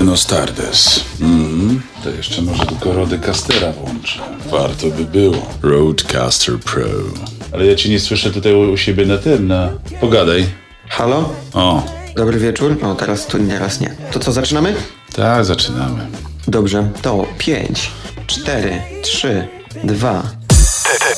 [0.00, 1.04] No Stardust.
[1.20, 4.20] Mm, to jeszcze może tylko Rodecastera włączę.
[4.50, 5.46] Warto by było.
[5.62, 6.82] Roadcaster Pro.
[7.52, 9.68] Ale ja cię nie słyszę tutaj u, u siebie na tym, na...
[10.00, 10.46] Pogadaj.
[10.88, 11.32] Halo?
[11.54, 11.82] O,
[12.16, 12.76] Dobry wieczór.
[12.82, 13.96] O, teraz tu teraz nie.
[14.12, 14.74] To co, zaczynamy?
[15.12, 16.06] tak, zaczynamy.
[16.48, 16.90] Dobrze.
[17.02, 17.90] To 5,
[18.26, 19.48] 4, 3,
[19.84, 20.22] 2.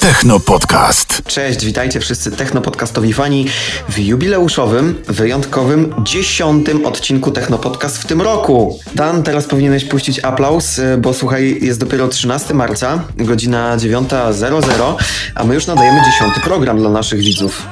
[0.01, 1.23] Techno Podcast.
[1.27, 3.49] Cześć, witajcie wszyscy technopodcastowi fani
[3.89, 8.79] w jubileuszowym, wyjątkowym, dziesiątym odcinku Technopodcast w tym roku.
[8.95, 14.95] Dan, teraz powinieneś puścić aplauz, y, bo słuchaj, jest dopiero 13 marca, godzina 9.00,
[15.35, 17.67] a my już nadajemy dziesiąty program dla naszych widzów.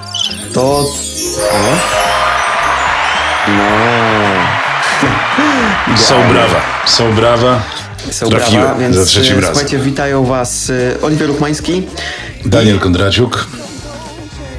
[0.55, 0.63] To...
[0.71, 0.85] O?
[3.49, 3.65] No...
[5.97, 7.80] Są brawa, są brawa.
[8.11, 9.55] Są Trafiłem brawa, więc za trzecim y, razem.
[9.55, 11.83] słuchajcie, witają was y, Oliwier Ruchmański.
[12.47, 13.47] Daniel Kondraciuk.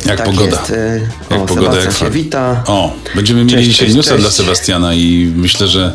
[0.06, 0.46] Jak Tak pogoda?
[0.60, 0.70] jest.
[0.70, 2.64] y, Jak o, pogoda, Sebastian jak się wita.
[2.68, 4.22] O, będziemy mieli Cześć, dzisiaj cześć, newsa cześć.
[4.24, 5.94] dla Sebastiana i myślę, że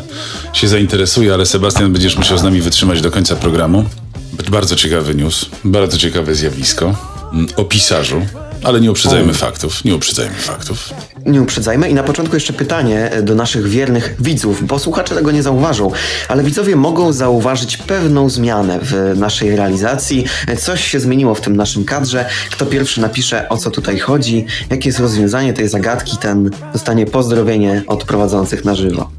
[0.53, 3.85] się zainteresuje, ale Sebastian będziesz musiał z nami wytrzymać do końca programu.
[4.51, 6.95] Bardzo ciekawy news, bardzo ciekawe zjawisko
[7.33, 8.25] mm, o pisarzu,
[8.63, 10.93] ale nie uprzedzajmy faktów, nie uprzedzajmy faktów.
[11.25, 11.89] Nie uprzedzajmy.
[11.89, 15.91] I na początku jeszcze pytanie do naszych wiernych widzów, bo słuchacze tego nie zauważą,
[16.27, 20.25] ale widzowie mogą zauważyć pewną zmianę w naszej realizacji.
[20.59, 22.25] Coś się zmieniło w tym naszym kadrze.
[22.51, 27.83] Kto pierwszy napisze, o co tutaj chodzi, jakie jest rozwiązanie tej zagadki, ten dostanie pozdrowienie
[27.87, 29.09] od prowadzących na żywo.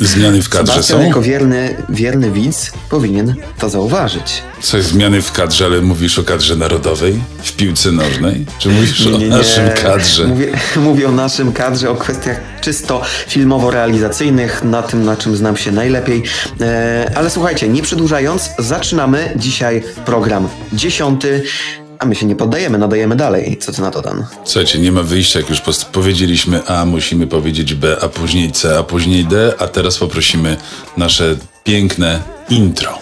[0.00, 1.06] Zmiany w kadrze Sebastian są?
[1.06, 4.42] jako wierny, wierny widz powinien to zauważyć.
[4.62, 8.46] Coś zmiany w kadrze, ale mówisz o kadrze narodowej w piłce nożnej?
[8.58, 9.36] Czy mówisz o Nie, nie, nie.
[9.36, 10.24] naszym kadrze?
[10.26, 15.72] Mówię, mówię o naszym kadrze, o kwestiach czysto filmowo-realizacyjnych, na tym, na czym znam się
[15.72, 16.22] najlepiej.
[16.60, 21.42] E, ale słuchajcie, nie przedłużając, zaczynamy dzisiaj program dziesiąty,
[22.00, 23.56] a my się nie poddajemy, nadajemy dalej.
[23.60, 24.26] Co ty na to, Dan?
[24.44, 25.60] Słuchajcie, nie ma wyjścia, jak już
[25.92, 30.56] powiedzieliśmy A, musimy powiedzieć B, a później C, a później D, a teraz poprosimy
[30.96, 32.98] nasze piękne intro.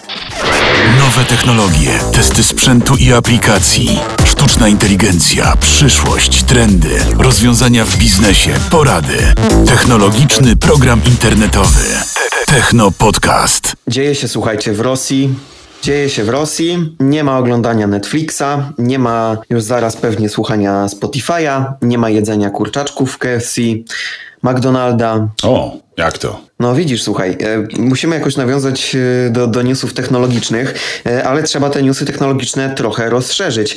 [0.99, 9.17] Nowe technologie, testy sprzętu i aplikacji, sztuczna inteligencja, przyszłość, trendy, rozwiązania w biznesie, porady.
[9.65, 11.83] Technologiczny program internetowy.
[12.45, 13.73] Techno Podcast.
[13.87, 15.29] Dzieje się, słuchajcie, w Rosji.
[15.81, 18.43] Dzieje się w Rosji, nie ma oglądania Netflixa,
[18.77, 23.61] nie ma już zaraz pewnie słuchania Spotify'a, nie ma jedzenia kurczaczków w KFC,
[24.43, 26.49] McDonalda, O, jak to?
[26.59, 31.69] No widzisz, słuchaj, e, musimy jakoś nawiązać e, do, do newsów technologicznych, e, ale trzeba
[31.69, 33.75] te newsy technologiczne trochę rozszerzyć,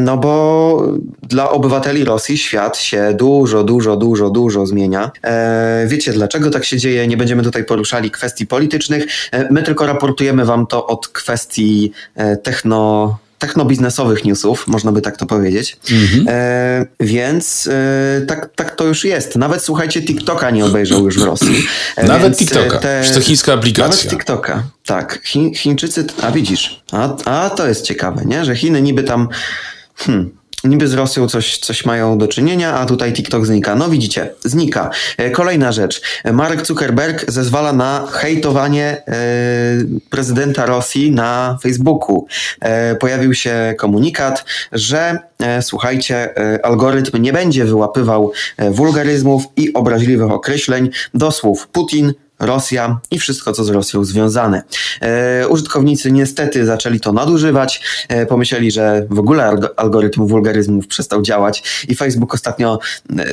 [0.00, 0.82] no bo
[1.22, 5.10] dla obywateli Rosji świat się dużo, dużo, dużo, dużo zmienia.
[5.86, 7.06] Wiecie dlaczego tak się dzieje?
[7.06, 9.06] Nie będziemy tutaj poruszali kwestii politycznych,
[9.50, 11.92] my tylko raportujemy wam to od kwestii
[12.42, 15.76] techno technobiznesowych newsów, można by tak to powiedzieć.
[16.28, 19.36] E, więc e, tak, tak to już jest.
[19.36, 21.64] Nawet słuchajcie, TikToka nie obejrzał już w Rosji.
[21.96, 22.78] E, Nawet e, TikToka.
[22.78, 23.96] Przecież to chińska aplikacja.
[23.96, 25.20] Nawet TikToka, tak.
[25.24, 28.44] Chi, Chińczycy, a widzisz, a, a to jest ciekawe, nie?
[28.44, 29.28] Że Chiny niby tam...
[29.96, 30.30] Hmm,
[30.64, 33.74] Niby z Rosją coś, coś mają do czynienia, a tutaj TikTok znika.
[33.74, 34.90] No widzicie, znika.
[35.16, 36.02] E, Kolejna rzecz.
[36.32, 39.14] Mark Zuckerberg zezwala na hejtowanie e,
[40.10, 42.26] prezydenta Rosji na Facebooku.
[42.60, 45.18] E, pojawił się komunikat, że
[45.60, 48.32] słuchajcie, algorytm nie będzie wyłapywał
[48.70, 54.62] wulgaryzmów i obraźliwych określeń do słów Putin, Rosja i wszystko, co z Rosją związane.
[55.00, 61.22] E, użytkownicy niestety zaczęli to nadużywać, e, pomyśleli, że w ogóle alg- algorytm wulgaryzmów przestał
[61.22, 62.78] działać i Facebook ostatnio,
[63.18, 63.24] e,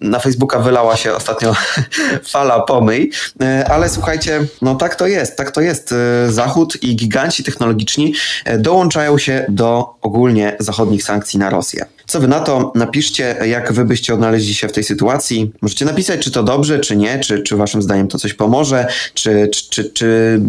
[0.00, 1.56] na Facebooka wylała się ostatnio
[2.32, 3.10] fala pomyj,
[3.42, 5.92] e, ale słuchajcie, no tak to jest, tak to jest.
[5.92, 11.86] E, Zachód i giganci technologiczni e, dołączają się do ogólnie zachodnich sankcji na Rosję.
[12.08, 12.72] Co wy na to?
[12.74, 15.52] Napiszcie, jak wy byście odnaleźli się w tej sytuacji.
[15.62, 19.48] Możecie napisać, czy to dobrze, czy nie, czy, czy waszym zdaniem to coś pomoże, czy,
[19.52, 20.40] czy, czy, czy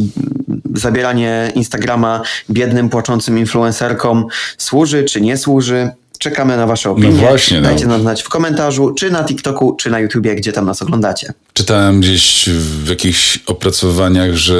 [0.75, 4.25] zabieranie Instagrama biednym, płaczącym influencerkom
[4.57, 5.89] służy, czy nie służy.
[6.19, 7.11] Czekamy na wasze opinie.
[7.11, 7.67] właśnie, no.
[7.67, 11.33] Dajcie nam znać w komentarzu, czy na TikToku, czy na YouTubie, gdzie tam nas oglądacie.
[11.53, 14.55] Czytałem gdzieś w jakichś opracowaniach, że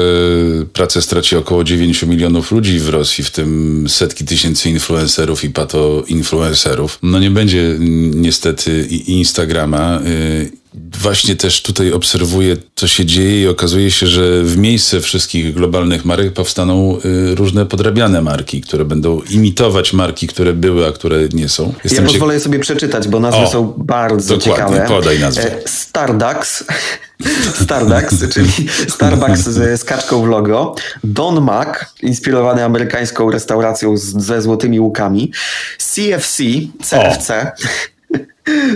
[0.72, 6.98] pracę straci około 9 milionów ludzi w Rosji, w tym setki tysięcy influencerów i pato-influencerów.
[7.02, 7.76] No nie będzie
[8.14, 10.00] niestety Instagrama.
[10.06, 15.54] y, Właśnie też tutaj obserwuję, co się dzieje i okazuje się, że w miejsce wszystkich
[15.54, 21.28] globalnych marek powstaną y, różne podrabiane marki, które będą imitować marki, które były, a które
[21.32, 21.74] nie są.
[21.84, 24.94] Ja ciek- pozwolę sobie przeczytać, bo nazwy O, są bardzo dokładnie, ciekawe.
[24.94, 25.56] podaj nazwę.
[25.56, 26.64] E, Stardax,
[27.64, 28.50] Stardax, czyli
[28.88, 30.74] Starbucks z, z kaczką w logo,
[31.04, 31.68] Don Mac,
[32.02, 35.32] inspirowany amerykańską restauracją z, ze złotymi łukami,
[35.78, 36.42] CFC,
[36.82, 37.52] CFC.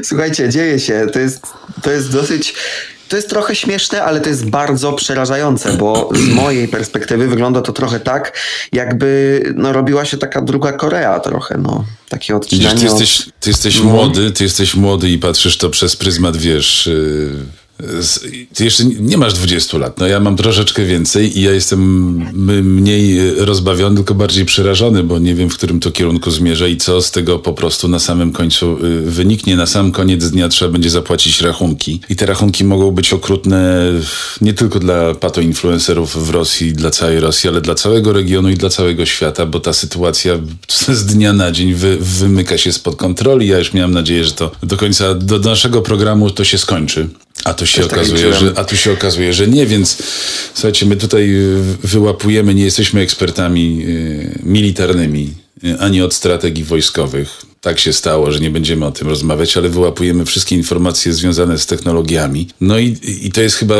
[0.02, 1.40] Słuchajcie, dzieje się, to jest,
[1.82, 2.54] to jest dosyć...
[3.08, 7.72] To jest trochę śmieszne, ale to jest bardzo przerażające, bo z mojej perspektywy wygląda to
[7.72, 8.38] trochę tak,
[8.72, 11.84] jakby no, robiła się taka druga Korea trochę, no.
[12.08, 12.74] Takie odcinanie.
[12.74, 13.84] Widzisz, ty jesteś, ty jesteś No.
[13.84, 16.86] młody, ty jesteś młody i patrzysz to przez pryzmat, wiesz...
[16.86, 17.63] Yy...
[18.54, 21.80] Ty jeszcze nie- masz 20 lat, no ja mam troszeczkę więcej i ja jestem
[22.64, 27.02] mniej rozbawiony, tylko bardziej przerażony, bo nie wiem, w którym to kierunku zmierza i co
[27.02, 29.56] z tego po prostu na samym końcu y, wyniknie.
[29.56, 33.82] Na sam koniec dnia trzeba będzie zapłacić rachunki i te rachunki mogą być okrutne
[34.40, 38.70] nie tylko dla patoinfluencerów w Rosji, dla całej Rosji, ale dla całego regionu i dla
[38.70, 40.34] całego świata, bo ta sytuacja
[40.88, 43.48] z dnia na dzień wy, wymyka się spod kontroli.
[43.48, 47.08] Ja już miałem nadzieję, że to do końca, do naszego programu to się skończy.
[47.44, 48.54] A tu się Też tak okazuje, liczyłem.
[48.54, 49.96] że, a tu się okazuje, że nie, więc
[50.54, 57.42] słuchajcie, my tutaj y, wyłapujemy, nie jesteśmy ekspertami y, militarnymi, y, ani od strategii wojskowych.
[57.60, 61.66] Tak się stało, że nie będziemy o tym rozmawiać, ale wyłapujemy wszystkie informacje związane z
[61.66, 62.48] technologiami.
[62.60, 63.74] No i, i to jest chyba,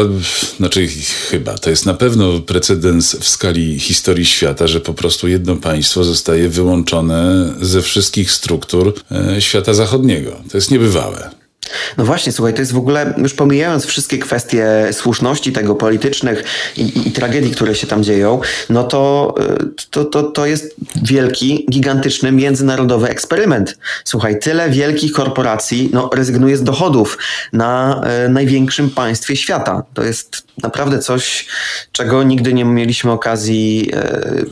[0.56, 0.88] znaczy
[1.30, 6.04] chyba, to jest na pewno precedens w skali historii świata, że po prostu jedno państwo
[6.04, 8.94] zostaje wyłączone ze wszystkich struktur
[9.36, 10.30] e, świata zachodniego.
[10.50, 11.30] To jest niebywałe.
[11.96, 16.44] No właśnie, słuchaj, to jest w ogóle, już pomijając wszystkie kwestie słuszności tego politycznych
[16.76, 18.40] i, i, i tragedii, które się tam dzieją,
[18.70, 23.78] no to, y, to, to, to jest wielki, gigantyczny, międzynarodowy eksperyment.
[24.04, 27.18] Słuchaj, tyle wielkich korporacji no, rezygnuje z dochodów
[27.52, 29.82] na y, największym państwie świata.
[29.94, 31.46] To jest naprawdę coś,
[31.92, 34.46] czego nigdy nie mieliśmy okazji y,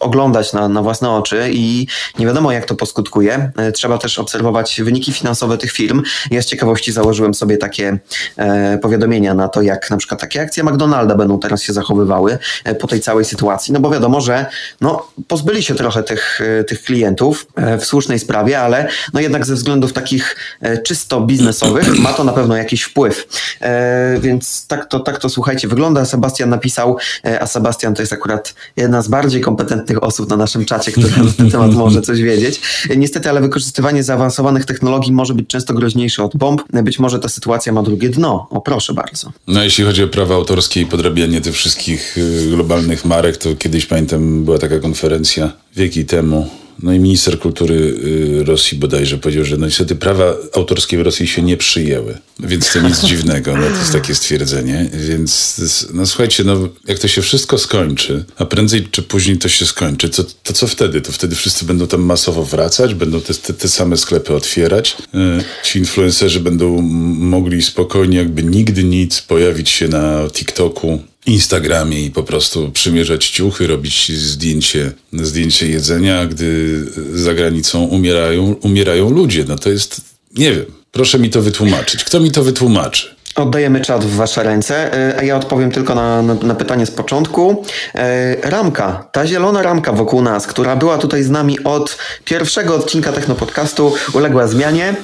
[0.00, 1.86] oglądać na, na własne oczy i
[2.18, 3.52] nie wiadomo, jak to poskutkuje.
[3.74, 6.02] Trzeba też obserwować wyniki finansowe tych firm.
[6.40, 7.98] Z ciekawości założyłem sobie takie
[8.36, 12.74] e, powiadomienia na to, jak na przykład takie akcje McDonalda będą teraz się zachowywały e,
[12.74, 13.72] po tej całej sytuacji.
[13.72, 14.46] No bo wiadomo, że
[14.80, 19.46] no, pozbyli się trochę tych, e, tych klientów e, w słusznej sprawie, ale no jednak
[19.46, 23.26] ze względów takich e, czysto biznesowych ma to na pewno jakiś wpływ.
[23.60, 26.04] E, więc tak to, tak to słuchajcie, wygląda.
[26.04, 26.96] Sebastian napisał,
[27.40, 31.32] a Sebastian to jest akurat jedna z bardziej kompetentnych osób na naszym czacie, która na
[31.36, 32.60] ten temat może coś wiedzieć.
[32.96, 36.62] Niestety, ale wykorzystywanie zaawansowanych technologii może być często groźniejsze od bomb.
[36.82, 38.46] Być może ta sytuacja ma drugie dno.
[38.50, 39.32] O, proszę bardzo.
[39.46, 43.86] No jeśli chodzi o prawa autorskie i podrabianie tych wszystkich y, globalnych marek, to kiedyś
[43.86, 46.63] pamiętam była taka konferencja wieki temu.
[46.82, 51.26] No i minister kultury y, Rosji bodajże powiedział, że no niestety prawa autorskie w Rosji
[51.26, 52.18] się nie przyjęły.
[52.40, 54.90] Więc to nic dziwnego, no to jest takie stwierdzenie.
[55.08, 55.60] Więc
[55.94, 60.08] no słuchajcie, no jak to się wszystko skończy, a prędzej czy później to się skończy,
[60.08, 61.00] to, to co wtedy?
[61.00, 64.96] To wtedy wszyscy będą tam masowo wracać, będą te, te, te same sklepy otwierać.
[65.14, 65.18] Y,
[65.64, 66.82] Ci influencerzy będą
[67.18, 73.66] mogli spokojnie, jakby nigdy nic, pojawić się na TikToku, Instagramie i po prostu przymierzać ciuchy,
[73.66, 76.80] robić zdjęcie, zdjęcie jedzenia, gdy
[77.14, 79.44] za granicą umierają, umierają ludzie.
[79.48, 80.00] No to jest,
[80.34, 82.04] nie wiem, proszę mi to wytłumaczyć.
[82.04, 83.13] Kto mi to wytłumaczy?
[83.36, 86.90] Oddajemy czat w Wasze ręce, e, a ja odpowiem tylko na, na, na pytanie z
[86.90, 87.64] początku.
[87.94, 93.12] E, ramka, ta zielona ramka wokół nas, która była tutaj z nami od pierwszego odcinka
[93.12, 94.94] Technopodcastu, uległa zmianie.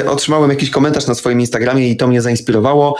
[0.00, 2.96] E, otrzymałem jakiś komentarz na swoim Instagramie i to mnie zainspirowało,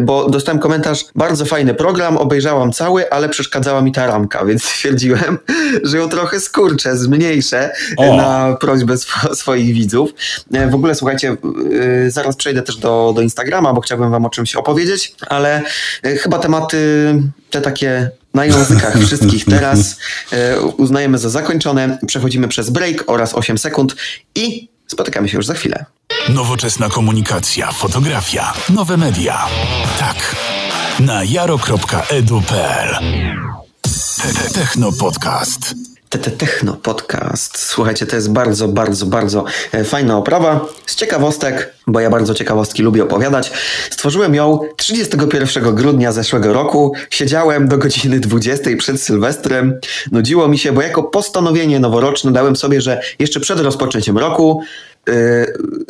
[0.00, 5.38] bo dostałem komentarz, bardzo fajny program, obejrzałam cały, ale przeszkadzała mi ta ramka, więc stwierdziłem,
[5.82, 8.16] że ją trochę skurczę, zmniejszę O.
[8.16, 10.10] na prośbę sw- swoich widzów.
[10.70, 11.36] W ogóle słuchajcie,
[12.08, 15.62] zaraz przejdę też do, do Instagrama, bo chciałbym wam o czymś opowiedzieć, ale
[16.06, 16.78] y, chyba tematy
[17.50, 19.96] te takie na językach wszystkich teraz
[20.32, 21.98] y, uznajemy za zakończone.
[22.06, 23.96] Przechodzimy przez break oraz 8 sekund
[24.34, 25.84] i spotykamy się już za chwilę.
[26.28, 29.46] Nowoczesna komunikacja, fotografia, nowe media.
[29.98, 30.36] Tak.
[31.00, 32.96] Na jaro.edu.pl
[34.22, 35.74] Te- Techno Podcast.
[36.08, 37.58] TT Techno Podcast.
[37.58, 40.66] Słuchajcie, to jest bardzo, bardzo, bardzo e, fajna oprawa.
[40.86, 43.52] Z ciekawostek, bo ja bardzo ciekawostki lubię opowiadać.
[43.90, 46.92] Stworzyłem ją 31 grudnia zeszłego roku.
[47.10, 49.80] Siedziałem do godziny 20 przed Sylwestrem.
[50.12, 54.62] Nudziło mi się, bo jako postanowienie noworoczne dałem sobie, że jeszcze przed rozpoczęciem roku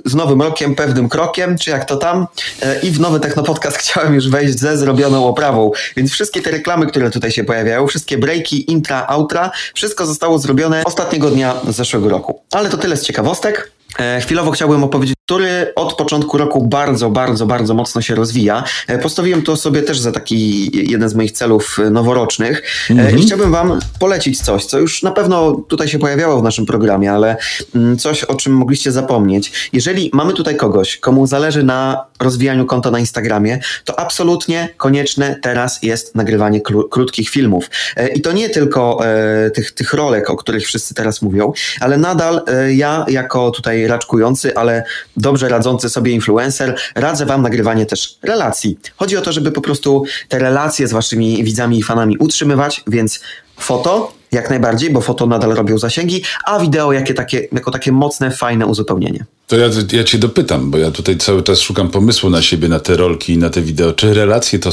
[0.05, 2.27] z nowym rokiem, pewnym krokiem, czy jak to tam.
[2.63, 5.71] Yy, I w nowy Technopodcast chciałem już wejść ze zrobioną oprawą.
[5.97, 10.85] Więc wszystkie te reklamy, które tutaj się pojawiają, wszystkie breaki, intra, outra, wszystko zostało zrobione
[10.85, 12.43] ostatniego dnia zeszłego roku.
[12.51, 13.76] Ale to tyle z ciekawostek.
[13.99, 18.65] E, Chwilowo chciałbym opowiedzieć, który od początku roku bardzo, bardzo, bardzo mocno się rozwija.
[18.89, 23.23] E, Postawiłem to sobie też za taki jeden z moich celów e, noworocznych E, i
[23.23, 27.37] chciałbym Wam polecić coś, co już na pewno tutaj się pojawiało w naszym programie, ale
[27.75, 29.71] mm, coś, o czym mogliście zapomnieć.
[29.73, 35.83] Jeżeli mamy tutaj kogoś, komu zależy na rozwijaniu konta na Instagramie, to absolutnie konieczne teraz
[35.83, 37.71] jest nagrywanie kró- krótkich filmów.
[38.15, 42.43] I to nie tylko e, tych, tych rolek, o których wszyscy teraz mówią, ale nadal
[42.49, 44.85] e, ja jako tutaj raczkujący, ale
[45.17, 48.79] dobrze radzący sobie influencer, radzę Wam nagrywanie też relacji.
[48.97, 53.21] Chodzi o to, żeby po prostu te relacje z Waszymi widzami i fanami utrzymywać, więc
[53.57, 58.31] foto jak najbardziej, bo foto nadal robią zasięgi, a wideo jakie takie, jako takie mocne,
[58.31, 59.25] fajne uzupełnienie.
[59.47, 62.81] To ja, ja cię dopytam, bo ja tutaj cały czas szukam pomysłu na siebie, na
[62.81, 63.93] te rolki i na te wideo.
[63.93, 64.71] Czy relacje to,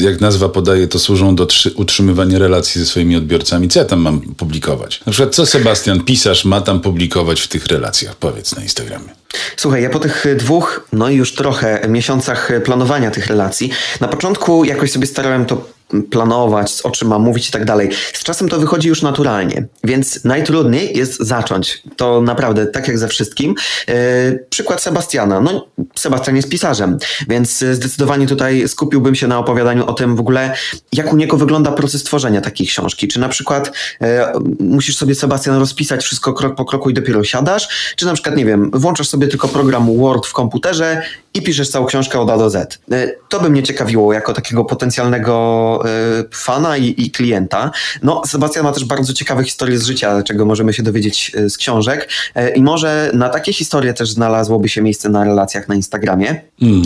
[0.00, 3.68] jak nazwa podaje, to służą do utrzymywania relacji ze swoimi odbiorcami?
[3.68, 5.00] Co ja tam mam publikować?
[5.06, 8.16] Na przykład co Sebastian, pisarz, ma tam publikować w tych relacjach?
[8.16, 9.08] Powiedz na Instagramie.
[9.56, 14.64] Słuchaj, ja po tych dwóch, no i już trochę miesiącach planowania tych relacji, na początku
[14.64, 15.77] jakoś sobie starałem to
[16.10, 17.90] planować, o czym mam mówić i tak dalej.
[18.12, 21.82] Z czasem to wychodzi już naturalnie, więc najtrudniej jest zacząć.
[21.96, 23.54] To naprawdę, tak jak ze wszystkim.
[23.88, 23.94] Yy,
[24.50, 25.40] przykład Sebastiana.
[25.40, 30.54] No, Sebastian jest pisarzem, więc zdecydowanie tutaj skupiłbym się na opowiadaniu o tym w ogóle,
[30.92, 33.08] jak u niego wygląda proces tworzenia takiej książki.
[33.08, 34.08] Czy na przykład yy,
[34.60, 38.44] musisz sobie, Sebastian, rozpisać wszystko krok po kroku i dopiero siadasz, czy na przykład, nie
[38.44, 41.02] wiem, włączasz sobie tylko program Word w komputerze
[41.34, 42.78] i piszesz całą książkę od A do Z.
[42.88, 47.70] Yy, to by mnie ciekawiło jako takiego potencjalnego E, fana i, i, klienta.
[48.02, 51.56] No, Sebastian ma też bardzo ciekawe historie z życia, czego możemy się dowiedzieć e, z
[51.56, 52.08] książek.
[52.34, 56.40] E, I może na takie historie też znalazłoby się miejsce na relacjach na Instagramie.
[56.62, 56.82] Mm.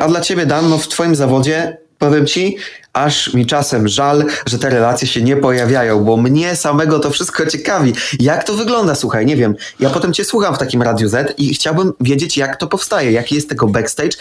[0.00, 2.56] A dla ciebie, Dan, no w twoim zawodzie powiem ci,
[2.96, 7.46] aż mi czasem żal, że te relacje się nie pojawiają, bo mnie samego to wszystko
[7.46, 7.92] ciekawi.
[8.20, 9.54] Jak to wygląda, słuchaj, nie wiem.
[9.80, 13.34] Ja potem cię słucham w takim Radiu Z i chciałbym wiedzieć, jak to powstaje, jaki
[13.34, 14.16] jest tego backstage.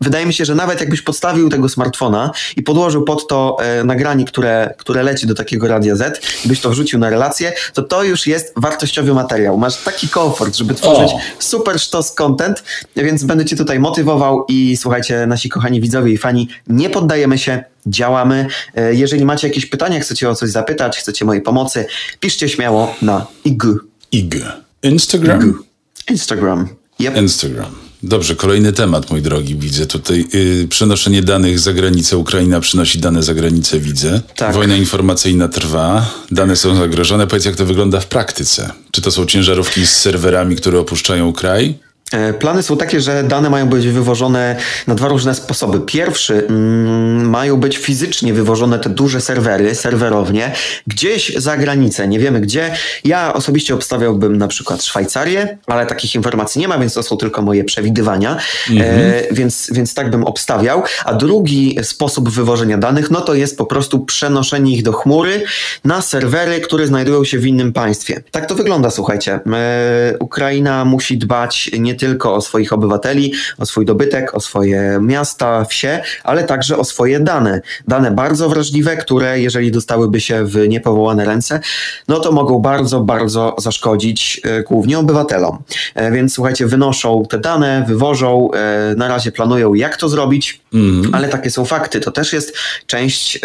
[0.00, 4.24] Wydaje mi się, że nawet jakbyś podstawił tego smartfona i podłożył pod to e, nagranie,
[4.24, 8.26] które, które leci do takiego Radia Z, byś to wrzucił na relację, to to już
[8.26, 9.58] jest wartościowy materiał.
[9.58, 11.18] Masz taki komfort, żeby tworzyć o.
[11.38, 12.64] super sztos content,
[12.96, 17.64] więc będę cię tutaj motywował i słuchajcie, nasi kochani widzowie i fani, nie poddajemy się,
[17.86, 18.46] działamy.
[18.74, 21.86] E, jeżeli macie jakieś pytania, chcecie o coś zapytać, chcecie mojej pomocy,
[22.20, 23.62] piszcie śmiało na IG.
[24.12, 24.34] IG.
[24.82, 25.50] Instagram?
[25.50, 25.56] IG.
[26.10, 26.68] Instagram.
[27.00, 27.16] Yep.
[27.16, 27.84] Instagram.
[28.02, 30.26] Dobrze, kolejny temat, mój drogi, widzę tutaj.
[30.32, 32.16] Yy, przenoszenie danych za granicę.
[32.18, 34.20] Ukraina przynosi dane za granicę, widzę.
[34.36, 34.54] Tak.
[34.54, 37.26] Wojna informacyjna trwa, dane są zagrożone.
[37.26, 38.70] Powiedz, jak to wygląda w praktyce?
[38.90, 41.78] Czy to są ciężarówki z serwerami, które opuszczają kraj?
[42.12, 44.56] E, plany są takie, że dane mają być wywożone
[44.86, 45.80] na dwa różne sposoby.
[45.80, 50.52] Pierwszy, mm, mają być fizycznie wywożone te duże serwery, serwerownie,
[50.86, 52.74] gdzieś za granicę, nie wiemy gdzie.
[53.04, 57.42] Ja osobiście obstawiałbym na przykład Szwajcarię, ale takich informacji nie ma, więc to są tylko
[57.42, 58.36] moje przewidywania,
[58.70, 59.00] mhm.
[59.00, 60.82] e, więc, więc tak bym obstawiał.
[61.04, 65.44] A drugi sposób wywożenia danych, no to jest po prostu przenoszenie ich do chmury
[65.84, 68.22] na serwery, które znajdują się w innym państwie.
[68.30, 69.40] Tak to wygląda, słuchajcie.
[69.52, 74.98] E, Ukraina musi dbać nie tylko tylko o swoich obywateli, o swój dobytek, o swoje
[75.02, 77.60] miasta, wsie, ale także o swoje dane.
[77.88, 81.60] Dane bardzo wrażliwe, które jeżeli dostałyby się w niepowołane ręce,
[82.08, 85.58] no to mogą bardzo, bardzo zaszkodzić e, głównie obywatelom.
[85.94, 91.14] E, więc słuchajcie, wynoszą te dane, wywożą, e, na razie planują jak to zrobić, mm.
[91.14, 92.00] ale takie są fakty.
[92.00, 93.40] To też jest część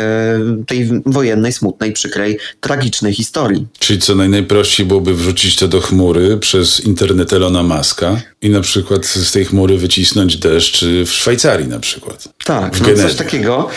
[0.67, 3.67] tej wojennej, smutnej, przykrej, tragicznej historii.
[3.79, 9.05] Czyli co najprościej byłoby wrzucić to do chmury przez internet Elona Muska i na przykład
[9.05, 12.27] z tej chmury wycisnąć deszcz w Szwajcarii na przykład.
[12.45, 13.69] Tak, no coś takiego.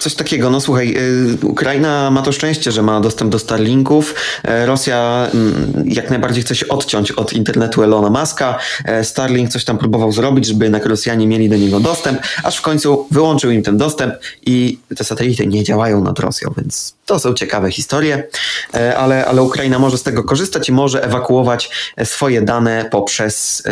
[0.00, 0.96] Coś takiego, no słuchaj,
[1.42, 4.14] y, Ukraina ma to szczęście, że ma dostęp do Starlinków.
[4.44, 8.58] E, Rosja mm, jak najbardziej chce się odciąć od internetu Elona Muska.
[8.84, 12.62] E, Starlink coś tam próbował zrobić, żeby jednak Rosjanie mieli do niego dostęp, aż w
[12.62, 14.14] końcu wyłączył im ten dostęp
[14.46, 18.28] i te satelity nie działają nad Rosją, więc to są ciekawe historie,
[18.74, 21.70] e, ale, ale Ukraina może z tego korzystać i może ewakuować
[22.04, 23.62] swoje dane poprzez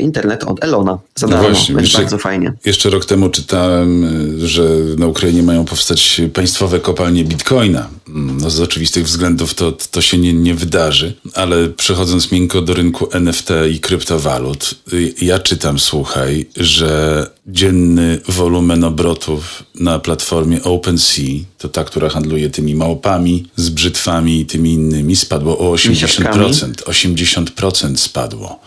[0.00, 0.98] internet od Elona.
[1.14, 2.52] Za no darmo, właśnie, jeszcze, bardzo fajnie.
[2.64, 4.06] Jeszcze rok temu czytałem,
[4.46, 4.62] że
[4.96, 7.88] na Ukrainie mają powstać państwowe kopalnie bitcoina.
[8.08, 13.08] No z oczywistych względów to, to się nie, nie wydarzy, ale przechodząc miękko do rynku
[13.12, 14.74] NFT i kryptowalut,
[15.20, 22.74] ja czytam, słuchaj, że dzienny wolumen obrotów na platformie OpenSea, to ta, która handluje tymi
[22.74, 26.72] małpami, z brzytwami i tymi innymi, spadło o 80%.
[26.72, 28.60] 80% spadło.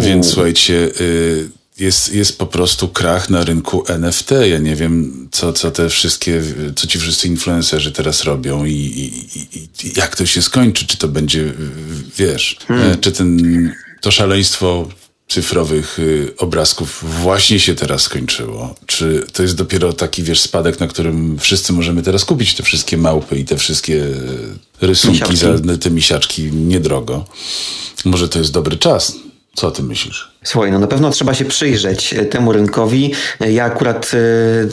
[0.00, 4.30] Więc słuchajcie, y, jest, jest po prostu krach na rynku NFT.
[4.50, 6.42] Ja nie wiem, co, co te wszystkie,
[6.76, 9.12] co ci wszyscy influencerzy teraz robią i, i,
[9.58, 10.86] i, jak to się skończy.
[10.86, 11.52] Czy to będzie,
[12.16, 12.92] wiesz, hmm.
[12.92, 14.88] E, czy ten, to szaleństwo
[15.28, 18.74] cyfrowych y, obrazków właśnie się teraz skończyło?
[18.86, 22.96] Czy to jest dopiero taki, wiesz, spadek, na którym wszyscy możemy teraz kupić te wszystkie
[22.96, 24.06] małpy i te wszystkie
[24.80, 25.66] rysunki misiaczki.
[25.66, 27.24] za te misiaczki niedrogo?
[28.04, 29.27] Może to jest dobry czas
[29.58, 30.32] Co ty myślisz?
[30.44, 33.14] Słuchaj, no na pewno trzeba się przyjrzeć e, temu rynkowi.
[33.40, 34.10] Ja akurat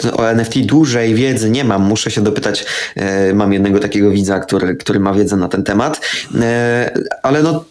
[0.07, 1.81] e, o NFT dłużej wiedzy nie mam.
[1.81, 2.65] Muszę się dopytać.
[2.95, 6.01] e, Mam jednego takiego widza, który, który ma wiedzę na ten temat.
[6.41, 6.91] E,
[7.23, 7.63] Ale no,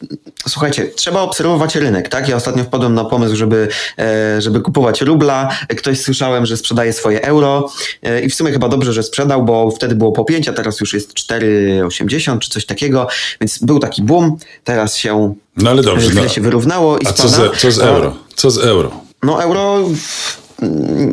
[0.49, 2.29] słuchajcie, trzeba obserwować rynek, tak?
[2.29, 3.69] Ja ostatnio wpadłem na pomysł, żeby,
[3.99, 5.49] e, żeby kupować rubla.
[5.69, 7.71] Ktoś słyszałem, że sprzedaje swoje euro
[8.03, 10.81] e, i w sumie chyba dobrze, że sprzedał, bo wtedy było po 5, a teraz
[10.81, 13.07] już jest 4,80 czy coś takiego,
[13.41, 14.37] więc był taki boom.
[14.65, 16.07] Teraz się No ale dobrze.
[16.07, 18.17] Chwilę No, się wyrównało i a co z, co z euro?
[18.35, 18.91] Co z euro?
[19.23, 19.89] No euro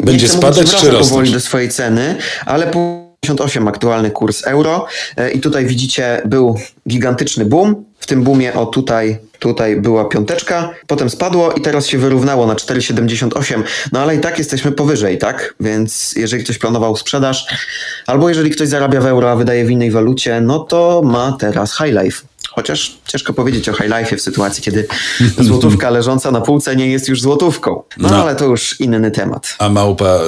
[0.03, 1.09] Będzie spadać czy rosnąć?
[1.09, 4.85] powoli do swojej ceny, ale po 58 aktualny kurs euro
[5.17, 7.85] E, i tutaj widzicie był gigantyczny boom.
[7.99, 12.53] W tym boomie o tutaj tutaj była piąteczka, potem spadło i teraz się wyrównało na
[12.55, 13.63] 4,78.
[13.91, 15.53] No ale i tak jesteśmy powyżej, tak?
[15.59, 17.45] Więc jeżeli ktoś planował sprzedaż,
[18.07, 21.77] albo jeżeli ktoś zarabia w euro, a wydaje w innej walucie, no to ma teraz
[21.77, 22.21] high life.
[22.55, 24.87] Chociaż ciężko powiedzieć o high life w sytuacji, kiedy
[25.39, 27.83] złotówka leżąca na półce nie jest już złotówką.
[27.97, 28.15] No, No.
[28.23, 29.55] ale to już inny temat.
[29.59, 30.19] A małpa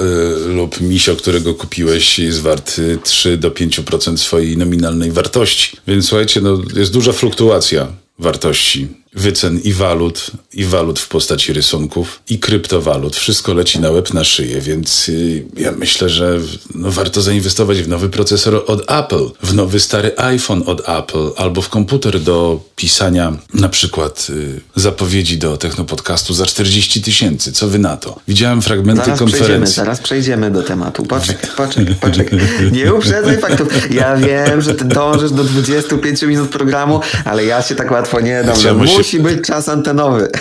[0.46, 5.78] y, lub misio, którego kupiłeś, jest wart y, 3 do 5% swojej nominalnej wartości.
[5.88, 7.88] Więc słuchajcie, no, jest duża fluktuacja
[8.20, 13.16] wartości wycen i walut, i walut w postaci rysunków, i kryptowalut.
[13.16, 16.40] Wszystko leci na łeb, na szyję, więc y, ja myślę, że
[16.76, 21.62] no, warto zainwestować w nowy procesor od Apple, w nowy stary iPhone od Apple, albo
[21.62, 27.52] w komputer do pisania na przykład y, zapowiedzi do Technopodcastu za 40 tysięcy.
[27.52, 28.20] Co wy na to?
[28.28, 29.76] Widziałem fragmenty Zaraz przejdziemy, konferencji.
[29.76, 31.04] zaraz przejdziemy do tematu.
[31.06, 32.40] Poczekaj, poczekaj, poczekaj.
[32.72, 33.92] Nie uprzedzaj faktów.
[33.92, 38.44] Ja wiem, że ty dążysz do 25 minut programu, ale ja się tak łatwo nie
[38.44, 38.56] dam.
[38.56, 40.32] Się- musi być czas antenowy.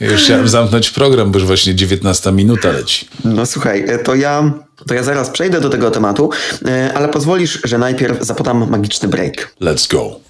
[0.00, 3.08] Ja już chciałem zamknąć program, bo już właśnie 19 minuta leci.
[3.24, 4.52] No słuchaj, to ja,
[4.86, 6.30] to ja zaraz przejdę do tego tematu,
[6.64, 9.54] e, ale pozwolisz, że najpierw zapodam magiczny break.
[9.60, 10.20] Let's go.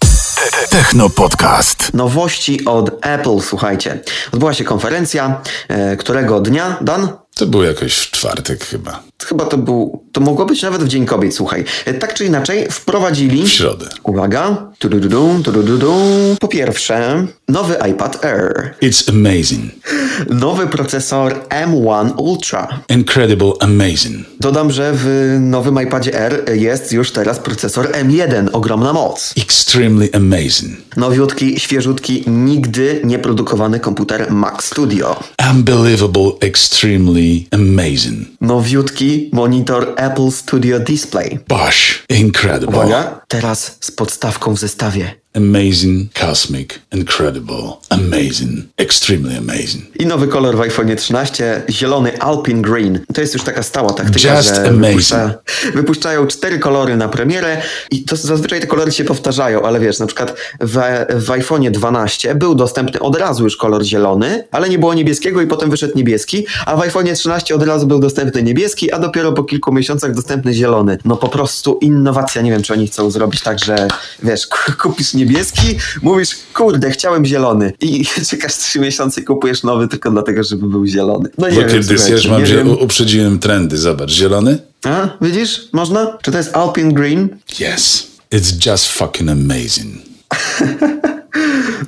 [0.70, 1.94] Techno Podcast.
[1.94, 4.00] Nowości od Apple, słuchajcie.
[4.32, 7.08] Odbyła się konferencja, e, którego dnia, Dan?
[7.34, 9.09] To było jakoś w czwartek chyba.
[9.26, 11.64] Chyba to był, to mogło być nawet w Dzień Kobiet, słuchaj.
[11.84, 13.42] E, Tak czy inaczej, wprowadzili...
[13.42, 13.86] W środę.
[14.02, 14.70] Uwaga.
[16.40, 18.74] Po pierwsze, nowy iPad Air.
[18.82, 19.64] It's amazing.
[20.30, 22.68] Nowy procesor M1 Ultra.
[22.88, 24.26] Incredible amazing.
[24.40, 28.48] Dodam, że w nowym iPadzie Air jest już teraz procesor M1.
[28.52, 29.34] Ogromna moc.
[29.42, 30.78] Extremely amazing.
[30.96, 35.20] Nowiutki, świeżutki, nigdy nie produkowany komputer Mac Studio.
[35.54, 38.28] Unbelievable, extremely amazing.
[38.40, 41.38] Nowiutki monitor Apple Studio Display.
[41.48, 42.04] Bosh.
[42.08, 42.78] Incredible.
[42.78, 45.19] Uwaga, teraz z podstawką w zestawie.
[45.34, 49.84] Amazing, cosmic, incredible, amazing, extremely amazing.
[50.00, 53.00] I nowy kolor w iPhone 13, zielony Alpine Green.
[53.14, 54.86] To jest już taka stała taktyka, Just że amazing.
[54.86, 55.34] wypuszcza,
[55.74, 60.06] wypuszczają cztery kolory na premierę i to zazwyczaj te kolory się powtarzają, ale wiesz, na
[60.06, 60.78] przykład w,
[61.10, 65.46] w iPhone'ie 12 był dostępny od razu już kolor zielony, ale nie było niebieskiego i
[65.46, 69.44] potem wyszedł niebieski, a w iPhone'ie 13 od razu był dostępny niebieski, a dopiero po
[69.44, 70.98] kilku miesiącach dostępny zielony.
[71.04, 73.88] No po prostu innowacja, nie wiem czy oni chcą zrobić tak, że
[74.22, 74.46] wiesz,
[74.82, 80.44] kupisz niebieski, mówisz, kurde, chciałem zielony i czekasz trzy miesiące i kupujesz nowy tylko dlatego,
[80.44, 81.28] żeby był zielony.
[81.38, 82.68] No nie Bo wiem, kiedy zjesz, mam nie się, wiem.
[82.70, 83.78] u- uprzedziłem trendy.
[83.78, 84.58] Zobacz, zielony?
[84.84, 85.68] A, widzisz?
[85.72, 86.18] Można?
[86.22, 87.28] Czy to jest Alpine Green?
[87.60, 88.06] Yes.
[88.34, 89.94] It's just fucking amazing.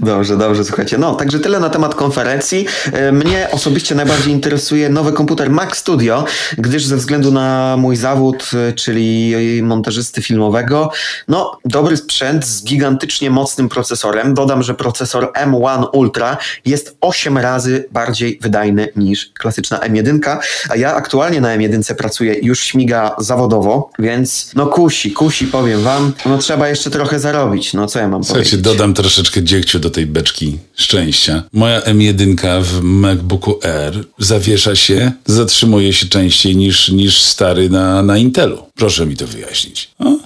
[0.00, 0.98] Dobrze, dobrze, słuchajcie.
[0.98, 2.66] No, także tyle na temat konferencji.
[2.92, 6.24] E, Mnie osobiście najbardziej interesuje nowy komputer Mac Studio,
[6.59, 10.90] gdyż ze względu na mój zawód, e, czyli montażysty filmowego,
[11.28, 14.35] no, dobry sprzęt z gigantycznie mocnym procesorem.
[14.35, 20.38] Dodam, że procesor M1 Ultra jest 8 razy bardziej wydajny niż klasyczna M1,
[20.70, 26.12] a ja aktualnie na M1 pracuję, już śmiga zawodowo, więc no kusi, kusi, powiem wam,
[26.26, 28.72] no trzeba jeszcze trochę zarobić, no co ja mam Słuchajcie, powiedzieć.
[28.72, 31.42] dodam troszeczkę dziegciu do tej beczki szczęścia.
[31.53, 38.18] Moja M1 w MacBooku Air zawiesza się, zatrzymuje się częściej niż, niż stary na, na
[38.18, 38.62] Intelu.
[38.75, 39.90] Proszę mi to wyjaśnić.
[39.99, 40.16] O?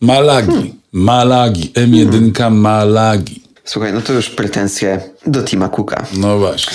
[0.00, 0.74] Ma lagi.
[0.92, 1.72] Ma lagi.
[1.74, 3.42] M1 ma lagi.
[3.64, 6.06] Słuchaj, no to już pretensje do Tima Cooka.
[6.18, 6.72] No właśnie.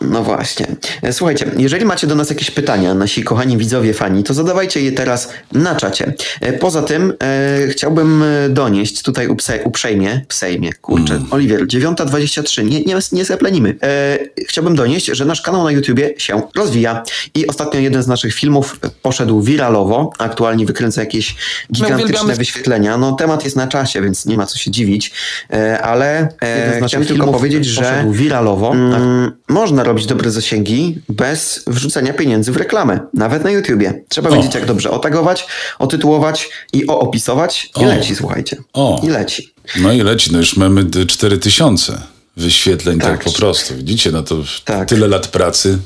[0.00, 0.66] No właśnie.
[1.12, 5.28] Słuchajcie, jeżeli macie do nas jakieś pytania, nasi kochani widzowie, fani, to zadawajcie je teraz
[5.52, 6.12] na czacie.
[6.40, 12.80] E, Poza tym e, chciałbym e, donieść tutaj upse, uprzejmie, psejmie, kurczę, Oliwier, 9.23, nie,
[12.80, 13.76] nie, nie zaplenimy.
[13.82, 17.02] E, chciałbym donieść, że nasz kanał na YouTubie się rozwija
[17.34, 21.36] i ostatnio jeden z naszych filmów poszedł wiralowo, aktualnie wykręca jakieś
[21.72, 22.96] gigantyczne wyświetlenia.
[22.96, 25.12] No temat jest na czasie, więc nie ma co się dziwić,
[25.52, 27.77] e, ale e, chciałem tylko powiedzieć, że
[28.10, 34.04] wiralowo mm, można robić dobre zasięgi bez wrzucenia pieniędzy w reklamę, nawet na YouTubie.
[34.08, 34.32] Trzeba O.
[34.32, 35.46] wiedzieć jak dobrze otagować,
[35.78, 37.86] otytułować i oopisować i O.
[37.86, 38.56] leci, słuchajcie.
[38.72, 39.00] O.
[39.04, 39.54] I leci.
[39.80, 40.32] No i leci.
[40.32, 41.98] No już mamy d- 4000
[42.38, 43.24] wyświetleń tak, Tak.
[43.24, 43.74] po prostu.
[43.76, 44.88] Widzicie, no to Tak.
[44.88, 45.78] tyle lat pracy,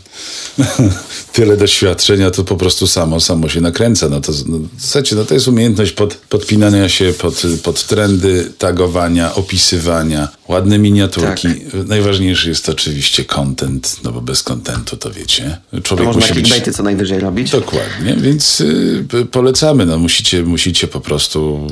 [1.33, 4.09] tyle doświadczenia, to po prostu samo, samo się nakręca.
[4.09, 9.35] No to, no, słuchajcie, no to jest umiejętność pod, podpinania się pod, pod trendy, tagowania,
[9.35, 11.49] opisywania, ładne miniaturki.
[11.49, 11.87] Tak.
[11.87, 15.59] Najważniejszy jest oczywiście content, no bo bez contentu to wiecie.
[15.71, 16.77] To Człowiek można musi być...
[16.77, 17.51] co najwyżej robić.
[17.51, 19.87] Dokładnie, więc y, polecamy.
[19.87, 21.67] No, musicie, musicie po prostu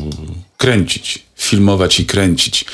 [0.57, 2.64] kręcić, filmować i kręcić.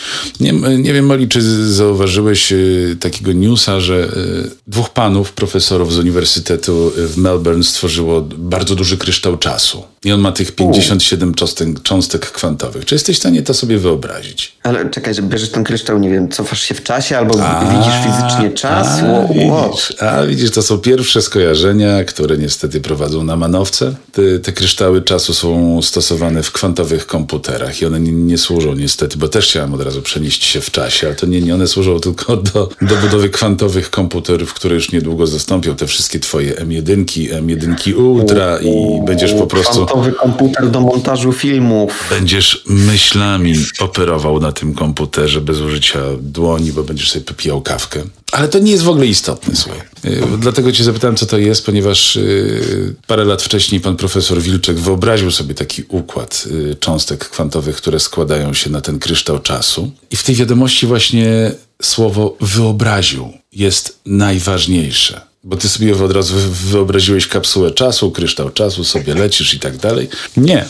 [0.40, 5.98] Nie, nie wiem, Moli, czy zauważyłeś y, takiego newsa, że y, dwóch panów, profesorów z
[5.98, 9.84] Uniwersytetu w Melbourne stworzyło bardzo duży kryształ czasu.
[10.04, 12.84] I on ma tych 57 cząstek, cząstek kwantowych.
[12.84, 14.52] Czy jesteś w stanie to sobie wyobrazić?
[14.62, 18.50] Ale czekaj, że bierzesz ten kryształ, nie wiem, cofasz się w czasie albo widzisz fizycznie
[18.50, 18.88] czas?
[18.88, 23.94] A, widzisz, a widzisz, to są pierwsze skojarzenia, które niestety prowadzą na manowce.
[24.12, 29.18] Te, te kryształy czasu są stosowane w kwantowych komputerach i one nie, nie służą niestety,
[29.18, 32.00] bo też chciałem od razu przenieść się w czasie, ale to nie, nie one służą
[32.00, 37.04] tylko do, do budowy kwantowych komputerów, które już niedługo zastąpią te wszystkie twoje M1,
[37.42, 39.86] M1 Ultra i będziesz po prostu...
[39.86, 41.92] Kwantowy komputer do montażu filmów.
[42.10, 48.02] Będziesz myślami operował na tym komputerze bez użycia dłoni, bo będziesz sobie popijał kawkę.
[48.32, 49.80] Ale to nie jest w ogóle istotne, słuchaj.
[50.04, 54.78] Yy, Dlatego cię zapytałem, co to jest, ponieważ yy, parę lat wcześniej pan profesor Wilczek
[54.78, 59.90] wyobraził sobie taki układ yy, cząstek kwantowych, które składają się na ten kryształ czasu.
[60.10, 65.20] I w tej wiadomości właśnie słowo wyobraził jest najważniejsze.
[65.44, 69.76] Bo ty sobie od razu wy- wyobraziłeś kapsułę czasu, kryształ czasu, sobie lecisz i tak
[69.76, 70.08] dalej.
[70.36, 70.64] Nie.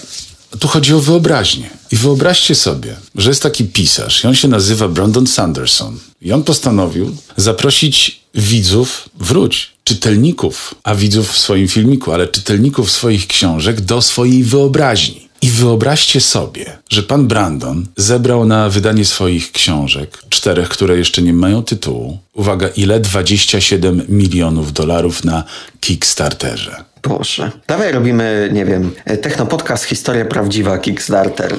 [0.58, 1.70] Tu chodzi o wyobraźnię.
[1.92, 5.98] I wyobraźcie sobie, że jest taki pisarz i on się nazywa Brandon Sanderson.
[6.22, 13.26] I on postanowił zaprosić widzów, wróć, czytelników, a widzów w swoim filmiku, ale czytelników swoich
[13.26, 15.26] książek do swojej wyobraźni.
[15.42, 21.32] I wyobraźcie sobie, że pan Brandon zebrał na wydanie swoich książek, czterech, które jeszcze nie
[21.32, 23.00] mają tytułu, uwaga, ile?
[23.00, 25.44] 27 milionów dolarów na
[25.80, 26.84] Kickstarterze.
[27.08, 27.50] Boże.
[27.66, 28.90] Dawaj robimy, nie wiem,
[29.22, 31.54] technopodcast Historia Prawdziwa Kickstarter.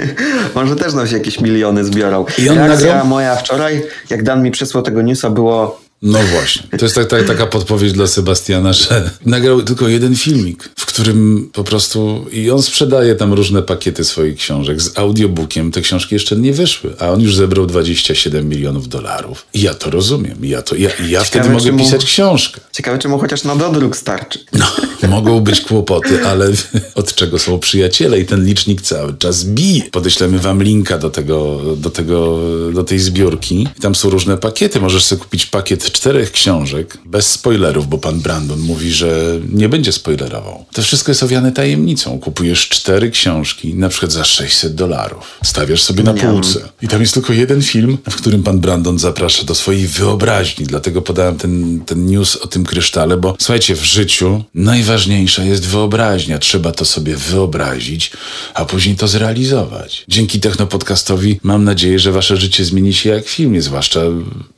[0.54, 2.24] Może też nam się jakieś miliony zbiorą.
[2.38, 6.78] I on Reakcja nagrał- moja wczoraj, jak Dan mi przysłał tego newsa, było No właśnie.
[6.78, 11.50] To jest tak, tak, taka podpowiedź dla Sebastiana, że nagrał tylko jeden filmik, w którym
[11.52, 15.70] po prostu i on sprzedaje tam różne pakiety swoich książek z audiobookiem.
[15.72, 19.46] Te książki jeszcze nie wyszły, a on już zebrał 27 milionów dolarów.
[19.54, 20.38] I ja to rozumiem.
[20.44, 22.60] Ja, to, ja, ja wtedy mogę mu- pisać książkę.
[22.72, 24.38] ciekawe, czy mu chociaż na dodruk starczy.
[24.52, 24.66] No,
[25.08, 26.50] mogą być kłopoty, ale
[26.94, 29.82] od czego są przyjaciele i ten licznik cały czas bije.
[29.90, 32.40] Podeślemy wam linka do tego, do tego,
[32.74, 33.68] do tej zbiórki.
[33.78, 34.80] I tam są różne pakiety.
[34.80, 39.92] Możesz sobie kupić pakiet czterech książek bez spoilerów, bo pan Brandon mówi, że nie będzie
[39.92, 40.64] spoilerował.
[40.72, 42.18] To wszystko jest owiane tajemnicą.
[42.18, 45.38] Kupujesz cztery książki, na przykład za 600 dolarów.
[45.44, 46.68] Stawiasz sobie na półce.
[46.82, 50.66] I tam jest tylko jeden film, w którym pan Brandon zaprasza do swojej wyobraźni.
[50.66, 56.38] Dlatego podałem ten, ten news o tym krysztale, bo słuchajcie, w życiu najważniejsza jest wyobraźnia.
[56.38, 58.10] Trzeba to sobie wyobrazić,
[58.54, 60.04] a później to zrealizować.
[60.08, 64.00] Dzięki Technopodcastowi mam nadzieję, że wasze życie zmieni się jak w filmie, zwłaszcza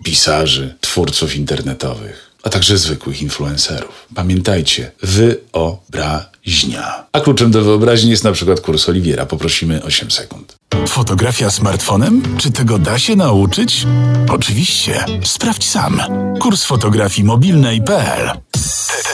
[0.04, 4.06] pisarzy, twórców internetowych, a także zwykłych influencerów.
[4.14, 7.06] Pamiętajcie, wyobraźnia.
[7.12, 9.26] A kluczem do wyobraźni jest na przykład kurs Oliwiera.
[9.26, 10.56] Poprosimy 8 sekund.
[10.88, 12.22] Fotografia smartfonem?
[12.38, 13.86] Czy tego da się nauczyć?
[14.30, 15.04] Oczywiście.
[15.24, 16.00] Sprawdź sam.
[16.40, 18.30] Kurs fotografii mobilnej.pl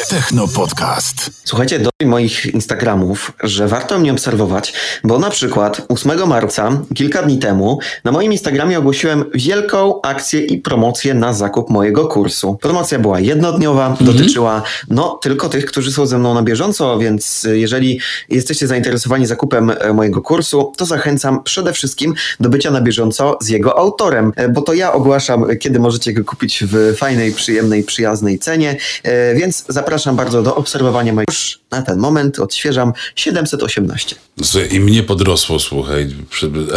[0.09, 1.31] Techno Podcast.
[1.45, 4.73] Słuchajcie, do moich Instagramów, że warto mnie obserwować,
[5.05, 10.59] bo na przykład 8 marca, kilka dni temu, na moim Instagramie ogłosiłem wielką akcję i
[10.59, 12.59] promocję na zakup mojego kursu.
[12.61, 17.59] Promocja była jednodniowa, dotyczyła no tylko tych, którzy są ze mną na bieżąco, więc y,
[17.59, 23.39] jeżeli jesteście zainteresowani zakupem e, mojego kursu, to zachęcam przede wszystkim do bycia na bieżąco
[23.41, 27.33] z jego autorem, e, bo to ja ogłaszam, e, kiedy możecie go kupić w fajnej,
[27.33, 31.33] przyjemnej, przyjaznej cenie, e, więc zapraszam bardzo do obserwowania mojego.
[31.33, 34.17] Już na ten moment odświeżam 718.
[34.37, 36.11] No Słuchaj, i mnie podrosło, słuchaj,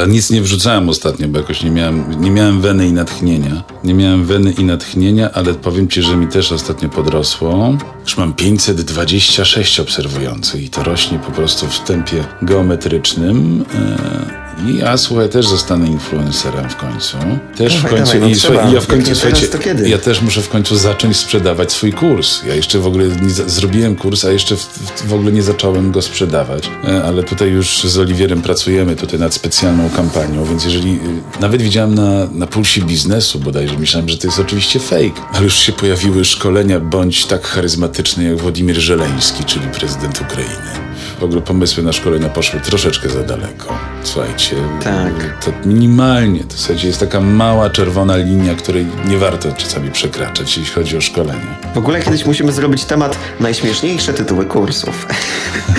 [0.04, 3.64] a nic nie wrzucałem ostatnio, bo jakoś nie miałem, nie miałem weny i natchnienia.
[3.84, 7.78] Nie miałem weny i natchnienia, ale powiem ci, że mi też ostatnio podrosło.
[8.04, 13.66] Już mam 526 obserwujących i to rośnie po prostu w tempie geometrycznym.
[13.76, 17.18] E, I ja, słuchaj, też zostanę influencerem w końcu.
[17.58, 17.98] Też w końcu.
[18.14, 18.70] dawaj, no I, trzeba.
[18.70, 19.48] i ja w końcu, słuchajcie,
[19.86, 22.44] ja też muszę w końcu zacząć sprzedawać swój kurs.
[22.48, 25.92] Ja jeszcze w ogóle nie zrobiłem kurs, a jeszcze w, w, w ogóle nie zacząłem
[25.92, 26.70] go sprzedawać.
[26.88, 31.62] E, Ale tutaj już z Oliwierem pracujemy tutaj nad specjalną kampanią, więc jeżeli y, nawet
[31.62, 35.72] widziałem na, na pulsie biznesu bodajże, myślałem, że to jest oczywiście fake, ale już się
[35.72, 40.72] pojawiły szkolenia bądź tak charyzmatyczne jak Władimir Żeleński, czyli prezydent Ukrainy.
[41.20, 43.78] W ogóle pomysły na szkolenia poszły troszeczkę za daleko.
[44.04, 44.56] Słuchajcie.
[44.84, 45.44] Tak.
[45.46, 50.74] To minimalnie, to słuchajcie, jest taka mała czerwona linia, której nie warto czasami przekraczać, jeśli
[50.74, 51.48] chodzi o szkolenie.
[51.74, 55.08] W ogóle kiedyś musimy zrobić temat najśmieszniejsze tytuły kursów.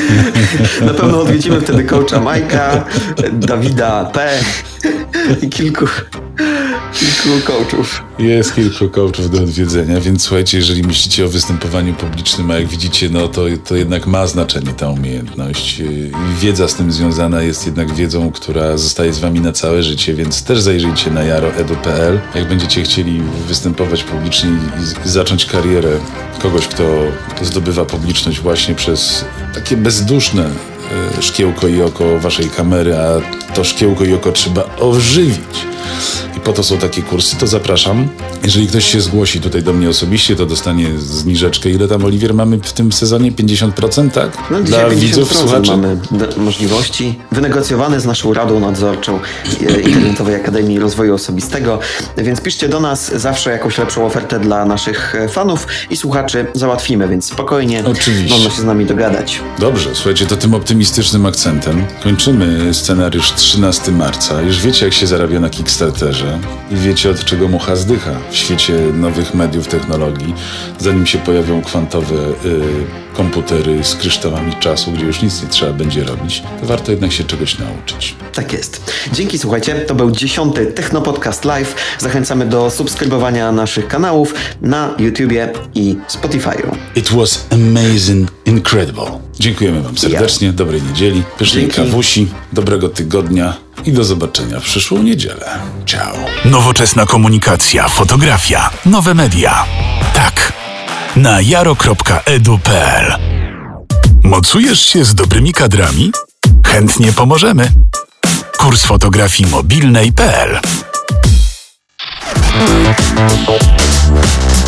[0.87, 2.85] Na pewno odwiedzimy wtedy coacha Majka,
[3.33, 4.31] Dawida P
[5.43, 5.87] i kilku,
[6.93, 8.03] kilku coachów.
[8.19, 13.09] Jest kilku coachów do odwiedzenia, więc słuchajcie, jeżeli myślicie o występowaniu publicznym, a jak widzicie,
[13.11, 15.83] no to, to jednak ma znaczenie ta umiejętność.
[16.41, 20.45] Wiedza z tym związana jest jednak wiedzą, która zostaje z wami na całe życie, więc
[20.45, 22.21] też zajrzyjcie na jaroedu.pl.
[22.35, 24.51] Jak będziecie chcieli występować publicznie
[25.05, 25.91] i zacząć karierę
[26.43, 26.85] kogoś, kto
[27.43, 29.25] zdobywa publiczność właśnie przez
[29.55, 30.51] takie bezduszne
[31.21, 33.21] szkiełko i oko waszej kamery, a
[33.55, 35.67] to szkiełko i oko trzeba ożywić.
[36.37, 38.09] I po to są takie kursy, to zapraszam.
[38.45, 41.71] Jeżeli ktoś się zgłosi tutaj do mnie osobiście, to dostanie zniżeczkę.
[41.71, 43.33] Ile tam, Oliwier, mamy w tym sezonie?
[43.33, 44.39] 50%, tak?
[44.51, 45.71] No, Dla widzów, 50% słuchaczy?
[45.71, 45.97] mamy
[46.37, 49.21] możliwości wynegocjowane z naszą Radą Nadzorczą
[49.69, 51.79] e, Internetowej Akademii Rozwoju Osobistego,
[52.17, 57.09] więc piszcie do nas zawsze jakąś lepszą ofertę dla naszych e, fanów i słuchaczy załatwimy,
[57.09, 58.35] więc spokojnie Oczywiście.
[58.35, 59.41] można się z nami dogadać.
[59.59, 60.72] Dobrze, słuchajcie, to tym optymistycznym
[61.29, 64.43] akcentem kończymy scenariusz 13 marca.
[64.43, 66.39] Już wiecie, jak się zarabia na Kickstarterze
[66.71, 70.35] i wiecie, od czego mucha zdycha w świecie nowych mediów, technologii.
[70.79, 76.05] Zanim się pojawią kwantowe y, komputery z kryształami czasu, gdzie już nic nie trzeba będzie
[76.05, 78.15] robić, to warto jednak się czegoś nauczyć.
[78.35, 78.93] Tak jest.
[79.13, 79.75] Dzięki, słuchajcie.
[79.75, 81.75] To był dziesiąty Technopodcast Live.
[81.99, 86.77] Zachęcamy do subskrybowania naszych kanałów na YouTubie i Spotify'u.
[86.97, 89.21] It was amazing, incredible.
[89.41, 91.77] Dziękujemy Wam serdecznie, dobrej niedzieli, pysznej Dzięki.
[91.77, 95.59] kawusi, dobrego tygodnia i do zobaczenia w przyszłą niedzielę.
[95.87, 96.17] Ciao.
[96.45, 99.65] Nowoczesna komunikacja, fotografia, nowe media.
[100.15, 100.53] Tak.
[101.17, 103.15] Na jaro.edu.pl
[104.25, 106.13] Mocujesz się z dobrymi kadrami?
[106.67, 107.69] Chętnie pomożemy.
[108.59, 110.61] Kurs fotografii mobilnej.pl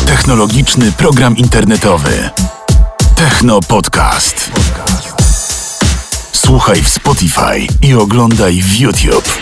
[0.05, 2.29] Technologiczny program internetowy.
[3.15, 4.51] Techno Podcast.
[6.31, 9.37] Słuchaj w Spotify i oglądaj w YouTube.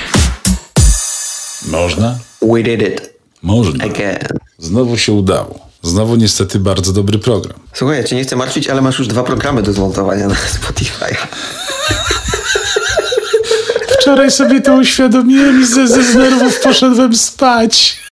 [1.68, 2.16] Można?
[2.42, 3.86] We did it Można.
[3.86, 4.28] again.
[4.58, 5.60] Znowu się udało.
[5.82, 7.60] Znowu niestety bardzo dobry program.
[7.74, 11.16] Słuchaj, ja cię nie chcę martwić, ale masz już dwa programy do zmontowania na Spotify.
[14.00, 17.98] Wczoraj sobie to uświadomiłem i ze, ze nerwów poszedłem spać.